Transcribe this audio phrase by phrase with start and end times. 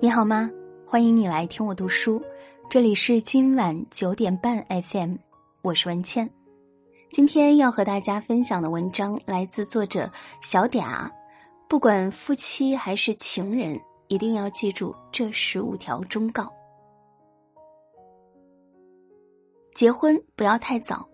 [0.00, 0.48] 你好吗？
[0.86, 2.22] 欢迎你来听我读书，
[2.70, 5.16] 这里是今晚九点半 FM，
[5.60, 6.30] 我是文倩。
[7.10, 10.08] 今天要和大家分享的文章来自作者
[10.40, 11.10] 小嗲。
[11.68, 13.76] 不管夫妻还是情人，
[14.06, 16.48] 一定要记住这十五条忠告：
[19.74, 21.08] 结婚不要太早。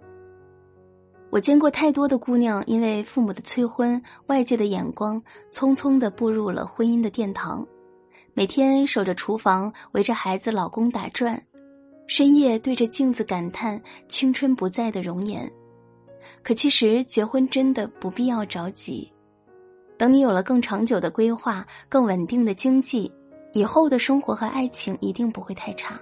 [1.31, 7.67] 我见过太多的姑娘，因为父母的催婚、外界的眼光，匆匆的步入了婚姻的殿堂。
[8.37, 11.41] 每天守着厨房，围着孩子、老公打转，
[12.09, 15.49] 深夜对着镜子感叹青春不在的容颜。
[16.43, 19.09] 可其实结婚真的不必要着急，
[19.97, 23.11] 等你有了更长久的规划、更稳定的经济，
[23.53, 25.97] 以后的生活和爱情一定不会太差。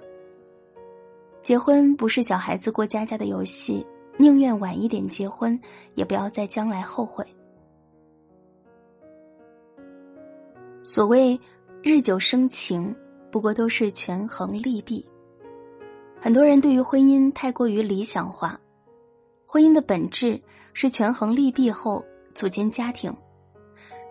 [1.43, 3.85] 结婚不是小孩子过家家的游戏，
[4.17, 5.59] 宁愿晚一点结婚，
[5.93, 7.23] 也不要在将来后悔。
[10.83, 11.39] 所谓。
[11.85, 12.95] 日久生情，
[13.29, 15.05] 不过都是权衡利弊。
[16.17, 18.57] 很多人对于婚姻太过于理想化，
[19.45, 22.01] 婚姻的本质是权衡利弊后
[22.33, 23.13] 组建家庭。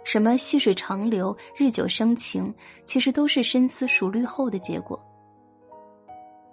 [0.04, 5.02] 什么细水长流、日久生情，其实都是深思熟虑后的结果。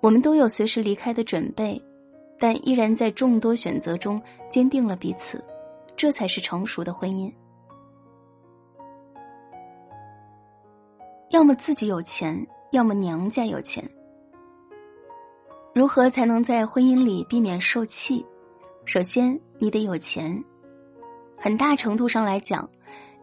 [0.01, 1.83] 我们都有随时离开的准备，
[2.39, 4.17] 但依然在众多选择中
[4.49, 5.43] 坚定了彼此，
[5.97, 7.29] 这才是成熟的婚姻。
[11.39, 13.81] 要么自己有钱，要么娘家有钱。
[15.73, 18.25] 如何才能在婚姻里避免受气？
[18.83, 20.43] 首先，你得有钱。
[21.37, 22.69] 很大程度上来讲，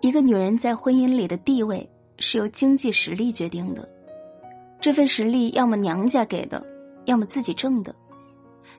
[0.00, 3.86] 一个女人在婚姻里的地位是由经济实力决定的。
[4.80, 6.66] 这份实力要么娘家给的，
[7.04, 7.94] 要么自己挣的。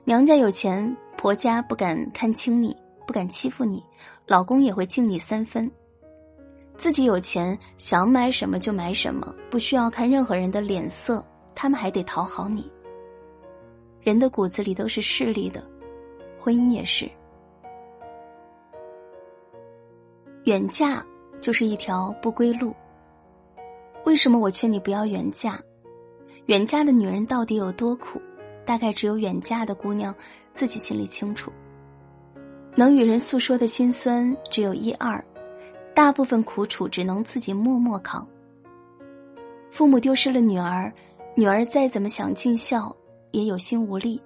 [0.02, 3.80] 娘家有钱，婆家不敢看轻你，不敢欺负你，
[4.26, 5.70] 老公也会敬你三分。
[6.78, 12.70] 自己有钱，想买什么就买什么，不需要看任何人的脸色，他们还得讨好你。
[14.00, 15.60] 人的骨子里都是势利的，
[16.38, 17.10] 婚姻也是。
[20.44, 21.04] 远嫁
[21.40, 22.72] 就是一条不归路。
[24.04, 25.60] 为什么我劝你不要远嫁？
[26.46, 28.22] 远嫁的女人到底有多苦？
[28.64, 30.14] 大概只有远嫁的姑娘
[30.54, 31.52] 自己心里清楚。
[32.76, 35.22] 能与人诉说的心酸只有一二。
[35.98, 38.24] 大部分苦楚只能自己默默扛。
[39.68, 40.92] 父母丢失了女儿，
[41.34, 42.94] 女儿再怎么想尽孝，
[43.32, 44.22] 也有心无力，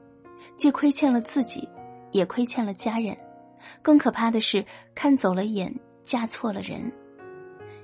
[0.54, 1.66] 既亏欠了自己，
[2.10, 3.16] 也亏欠了家人。
[3.80, 4.62] 更可怕的是，
[4.94, 5.74] 看走了眼，
[6.04, 6.92] 嫁错了人。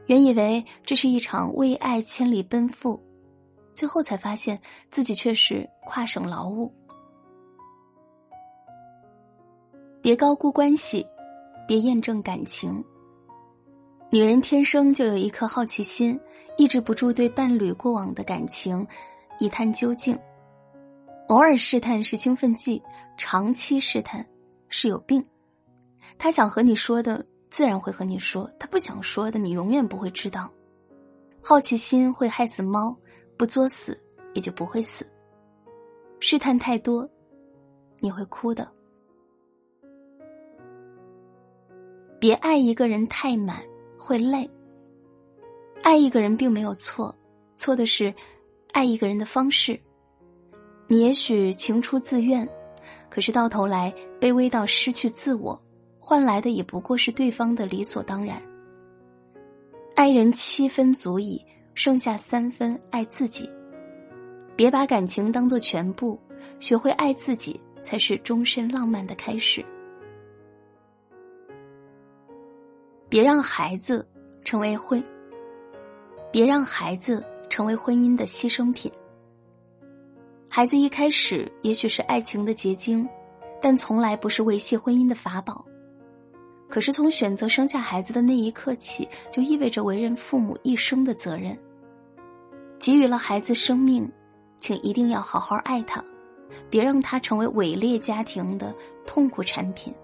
[0.04, 3.02] 原以为这是一场为爱千里奔赴，
[3.72, 4.58] 最后才发现
[4.90, 6.70] 自己却是跨省劳务。
[10.02, 11.06] 别高估关系，
[11.66, 12.84] 别验证感情。
[14.10, 16.18] 女人天生就有一颗好奇心，
[16.56, 18.86] 抑制不住对伴侣过往的感情
[19.38, 20.18] 一探究竟。
[21.26, 22.82] 偶尔试探是兴奋剂，
[23.18, 24.26] 长期试探
[24.70, 25.22] 是有病。
[26.16, 30.50] 他想和你说的，自然会和你说；他不想说的，你永远不会知道。
[31.42, 32.96] 好奇心会害死猫，
[33.36, 34.00] 不作死
[34.32, 35.06] 也就不会死。
[36.18, 37.06] 试探太多，
[38.00, 38.66] 你会哭的。
[42.18, 43.62] 别爱一个人太满。
[43.98, 44.48] 会累。
[45.82, 47.14] 爱一个人并没有错，
[47.56, 48.12] 错的是
[48.72, 49.78] 爱一个人的方式。
[50.86, 52.48] 你也许情出自愿，
[53.10, 55.60] 可是到头来卑微到失去自我，
[55.98, 58.40] 换来的也不过是对方的理所当然。
[59.94, 61.44] 爱人七分足矣，
[61.74, 63.50] 剩下三分爱自己。
[64.56, 66.18] 别把感情当做全部，
[66.58, 69.64] 学会爱自己，才是终身浪漫的开始。
[73.08, 74.06] 别让孩子
[74.44, 75.02] 成为婚，
[76.30, 78.92] 别让孩子成为婚姻的牺牲品。
[80.46, 83.08] 孩子一开始也许是爱情的结晶，
[83.62, 85.64] 但从来不是维系婚姻的法宝。
[86.68, 91.58] 可是从选择生下孩子的那一刻起，就意味着为人父母一生的责任。
[92.78, 94.10] 给予了孩子生命，
[94.60, 96.04] 请一定要好好爱他，
[96.68, 98.74] 别让他成为伪劣家庭的
[99.06, 99.94] 痛苦产品。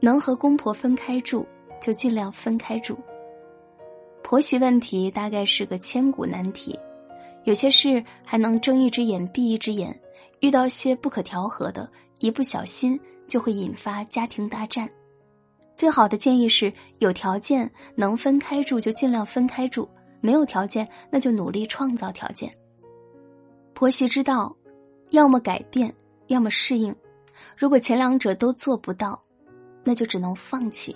[0.00, 1.46] 能和公婆分开住，
[1.80, 2.98] 就尽量分开住。
[4.22, 6.78] 婆媳问题大概是个千古难题，
[7.44, 9.98] 有些事还能睁一只眼闭一只眼，
[10.40, 11.88] 遇到些不可调和的，
[12.18, 12.98] 一不小心
[13.28, 14.88] 就会引发家庭大战。
[15.76, 19.88] 最好的建议是有条件能分开住就尽量分开住，
[20.20, 22.50] 没有条件那就努力创造条件。
[23.74, 24.56] 婆媳之道，
[25.10, 25.94] 要么改变，
[26.28, 26.94] 要么适应。
[27.56, 29.22] 如果前两者都做不到，
[29.86, 30.94] 那就只能放弃。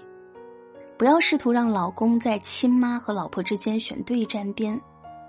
[0.99, 4.79] 不要试图让老公在亲妈和老婆之间选对站边，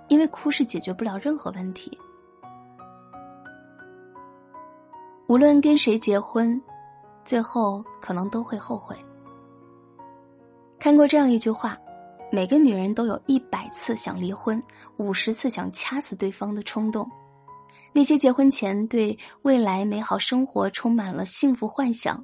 [0.10, 1.98] 因为哭是解决不了任何问题。
[5.28, 6.62] 无论跟谁结婚，
[7.24, 8.98] 最后可能都会后悔。
[10.78, 11.78] 看过这样一句话：
[12.32, 14.62] 每个女人都有一百次想离婚、
[14.98, 17.10] 五十次想掐死对方的冲动。
[17.94, 22.22] 那些结婚前对未来美好生活充满了幸福幻想，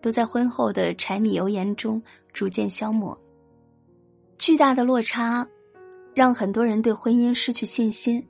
[0.00, 2.02] 都在婚后的柴米油盐中
[2.32, 3.18] 逐渐消磨。
[4.38, 5.46] 巨大的落差，
[6.14, 8.24] 让很多人对婚姻失去信心。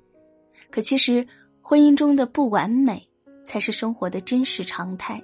[0.70, 1.26] 可其实，
[1.60, 3.06] 婚姻中的不完美，
[3.44, 5.22] 才是生活的真实常态。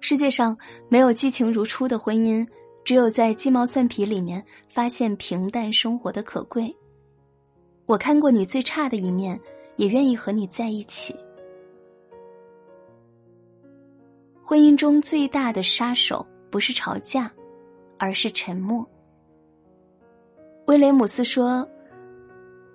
[0.00, 0.56] 世界上
[0.88, 2.46] 没有激情如初的婚姻，
[2.84, 6.74] 只有在鸡毛蒜皮里面发现平淡生活的可贵。
[7.86, 9.40] 我看过你最差的一面。
[9.76, 11.16] 也愿意和你在一起。
[14.52, 17.32] 婚姻中最大的杀手不是吵架，
[17.98, 18.86] 而是沉默。
[20.66, 21.66] 威廉姆斯说：“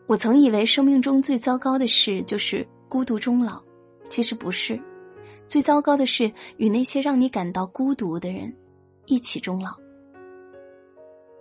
[0.09, 3.61] 我曾以为生命中最糟糕的事就是孤独终老，
[4.09, 4.81] 其实不是，
[5.45, 8.51] 最糟糕的是与那些让你感到孤独的人
[9.05, 9.69] 一起终老。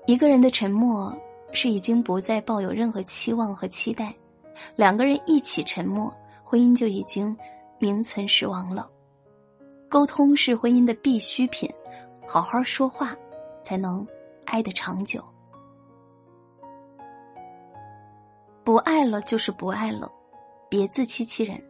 [0.06, 1.19] 一个人的沉默
[1.50, 4.15] 是已经不再抱有任何期望和期待。”
[4.77, 7.35] 两个人一起沉默，婚姻就已经
[7.79, 8.91] 名存实亡了。
[9.88, 11.71] 沟通是婚姻的必需品，
[12.27, 13.15] 好好说话
[13.62, 14.06] 才能
[14.44, 15.25] 爱得长久。
[18.65, 20.11] 不爱了就是不爱了，
[20.69, 21.62] 别自欺欺人。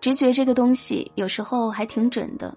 [0.00, 2.56] 直觉这个东西有时候还挺准的，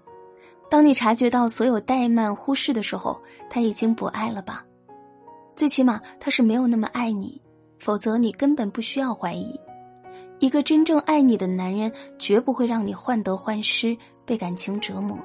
[0.70, 4.64] 当你察觉到所有怠慢、忽视的时候，他已经不爱了吧？
[5.56, 7.40] 最起码他是没有那么爱你。
[7.76, 9.60] 否则，你根本不需要怀疑。
[10.44, 13.96] 一个真正爱你的男人，绝不会让你患得患失，
[14.26, 15.16] 被感情折磨。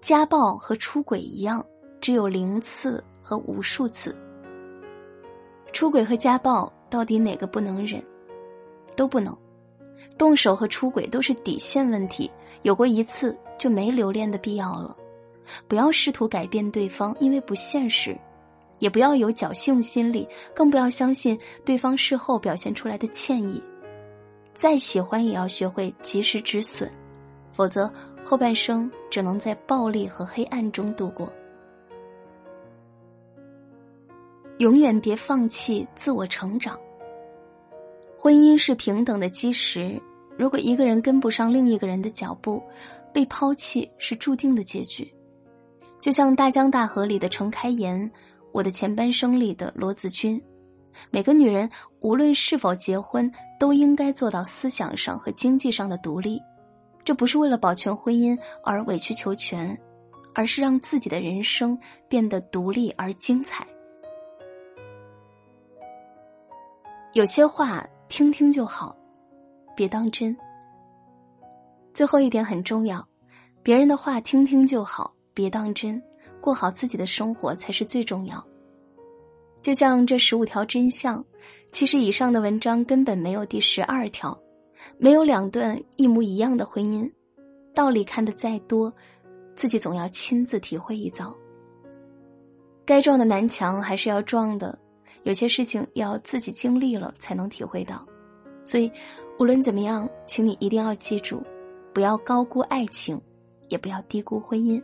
[0.00, 1.64] 家暴和出轨一样，
[2.00, 4.16] 只有零次和无数次。
[5.72, 8.02] 出轨和家暴到底哪个不能忍？
[8.96, 9.32] 都不能。
[10.18, 12.28] 动手和出轨都是底线问题，
[12.62, 14.96] 有过一次就没留恋的必要了。
[15.68, 18.18] 不要试图改变对方，因为不现实。
[18.78, 23.62] 也不要有侥幸心理，更不要相信对方事后表现出来的歉意。
[24.54, 26.90] 再喜欢也要学会及时止损，
[27.50, 27.92] 否则
[28.24, 31.32] 后半生只能在暴力和黑暗中度过。
[34.58, 36.78] 永远别放弃自我成长。
[38.18, 40.00] 婚姻是平等的基石，
[40.38, 42.62] 如果一个人跟不上另一个人的脚步，
[43.12, 45.10] 被抛弃是注定的结局。
[46.00, 48.10] 就像大江大河里的程开颜。
[48.56, 50.42] 我的前半生里的罗子君，
[51.10, 51.68] 每个女人
[52.00, 53.30] 无论是否结婚，
[53.60, 56.40] 都应该做到思想上和经济上的独立。
[57.04, 59.78] 这不是为了保全婚姻而委曲求全，
[60.34, 63.66] 而是让自己的人生变得独立而精彩。
[67.12, 68.96] 有些话听听就好，
[69.76, 70.34] 别当真。
[71.92, 73.06] 最后一点很重要，
[73.62, 76.02] 别人的话听听就好，别当真。
[76.40, 78.44] 过好自己的生活才是最重要。
[79.62, 81.24] 就像这十五条真相，
[81.72, 84.38] 其实以上的文章根本没有第十二条。
[84.98, 87.10] 没有两段一模一样的婚姻，
[87.74, 88.92] 道理看得再多，
[89.56, 91.34] 自己总要亲自体会一遭。
[92.84, 94.78] 该撞的南墙还是要撞的，
[95.24, 98.06] 有些事情要自己经历了才能体会到。
[98.64, 98.90] 所以，
[99.40, 101.42] 无论怎么样，请你一定要记住，
[101.92, 103.20] 不要高估爱情，
[103.70, 104.80] 也不要低估婚姻。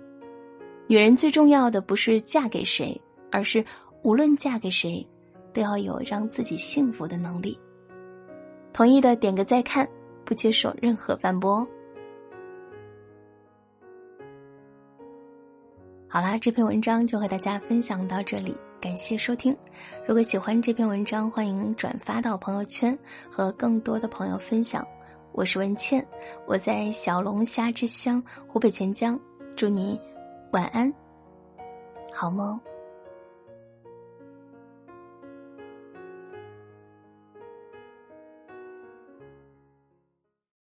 [0.89, 3.65] 女人最重要的不是嫁给谁，而是
[4.05, 5.07] 无论嫁给谁，
[5.53, 7.59] 都要有让自己幸福的能力。
[8.73, 9.89] 同意的点个再看，
[10.25, 11.67] 不接受任何反驳。
[16.09, 19.57] 好啦，这篇文章就和大家分享到这里，感谢收听。
[20.07, 22.99] 如果喜欢这篇文章，欢迎转发到朋友圈，
[23.31, 24.87] 和更多的朋友分享。
[25.33, 26.07] 我是文倩，
[26.47, 29.19] 我在小龙虾之乡湖北潜江，
[29.57, 29.99] 祝你。
[30.53, 30.93] 晚安，
[32.13, 32.61] 好梦。